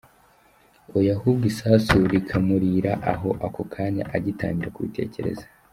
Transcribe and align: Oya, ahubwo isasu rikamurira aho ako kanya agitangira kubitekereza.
Oya, 0.97 1.11
ahubwo 1.17 1.43
isasu 1.51 1.95
rikamurira 2.13 2.91
aho 3.11 3.29
ako 3.45 3.61
kanya 3.73 4.03
agitangira 4.15 4.73
kubitekereza. 4.75 5.45